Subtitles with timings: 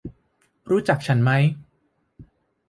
[0.69, 1.31] รู้จักฉันไหม?